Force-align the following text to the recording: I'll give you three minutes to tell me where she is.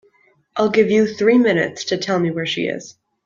I'll 0.55 0.71
give 0.71 0.89
you 0.89 1.05
three 1.05 1.37
minutes 1.37 1.83
to 1.85 1.97
tell 1.99 2.17
me 2.19 2.31
where 2.31 2.47
she 2.47 2.65
is. 2.65 2.95